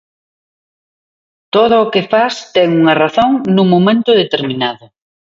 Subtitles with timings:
[1.55, 4.85] Todo o que fas ten unha razón nun momento determinado.